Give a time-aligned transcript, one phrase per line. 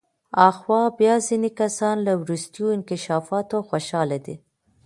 [0.47, 4.35] آخوا بیا ځینې کسان له وروستیو انکشافاتو خوشحاله دي.